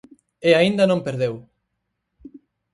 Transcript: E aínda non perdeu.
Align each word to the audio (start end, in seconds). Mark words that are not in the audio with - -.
E 0.47 0.49
aínda 0.59 0.89
non 0.91 1.05
perdeu. 1.07 1.33